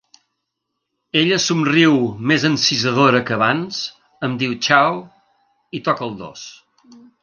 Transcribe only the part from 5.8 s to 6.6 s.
i toca el dos.